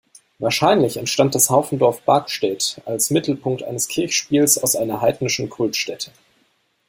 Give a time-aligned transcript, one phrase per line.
[0.39, 6.11] Wahrscheinlich entstand das Haufendorf Bargstedt als Mittelpunkt eines Kirchspiels aus einer heidnischen Kultstätte.